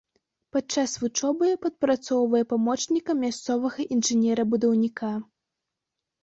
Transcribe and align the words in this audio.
Падчас 0.55 0.93
вучобы 1.01 1.47
падпрацоўвае 1.65 2.41
памочнікам 2.53 3.21
мясцовага 3.25 3.79
інжынера-будаўніка. 3.97 5.13